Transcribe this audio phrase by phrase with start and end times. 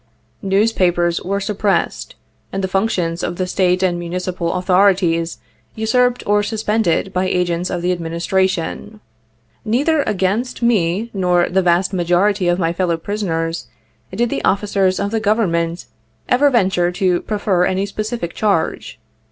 [0.41, 2.15] Newspapers were sup pressedj
[2.51, 5.37] and the functions of the State and Municipal au thorities
[5.75, 8.99] usurped or suspended by agents of the Adminis tration.
[9.63, 13.67] Neither against me nor the vast majority of my lellow prisoners
[14.11, 15.85] did the officers of the Government
[16.27, 18.99] ever venture to prefer any specific charge.